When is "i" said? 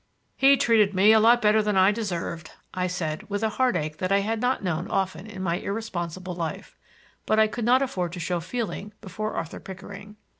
1.77-1.91, 2.73-2.87, 4.11-4.21, 7.37-7.45